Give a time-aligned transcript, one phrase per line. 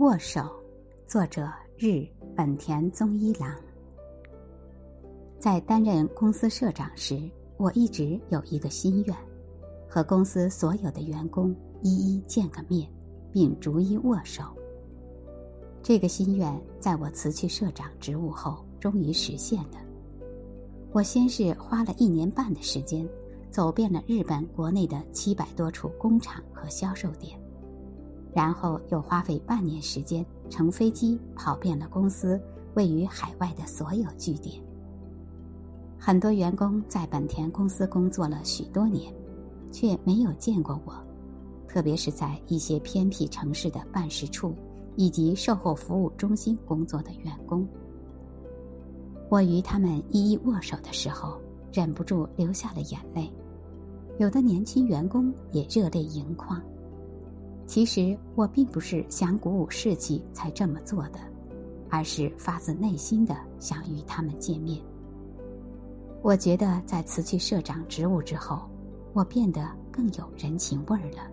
[0.00, 0.40] 握手，
[1.06, 1.46] 作者
[1.76, 3.54] 日本田宗一郎。
[5.38, 9.14] 在担任公司社长时，我一直有一个心愿，
[9.86, 12.90] 和公司所有的员工一一见个面，
[13.30, 14.42] 并逐一握手。
[15.82, 19.76] 这个心愿在我辞去社长职务后终于实现了。
[20.92, 23.06] 我先是花了一年半的时间，
[23.50, 27.38] 走遍了日本国内的七百多处工厂和销售点。
[28.34, 32.40] 然后又花费半年时间乘飞机跑遍了公司
[32.74, 34.62] 位于海外的所有据点。
[35.98, 39.12] 很多员工在本田公司工作了许多年，
[39.70, 40.94] 却没有见过我，
[41.68, 44.54] 特别是在一些偏僻城市的办事处
[44.96, 47.66] 以及售后服务中心工作的员工。
[49.28, 51.38] 我与他们一一握手的时候，
[51.72, 53.30] 忍不住流下了眼泪，
[54.18, 56.60] 有的年轻员工也热泪盈眶。
[57.70, 61.20] 其实我并不是想鼓舞士气才这么做的，
[61.88, 64.82] 而是发自内心的想与他们见面。
[66.20, 68.68] 我觉得在辞去社长职务之后，
[69.12, 71.30] 我变得更有人情味儿了。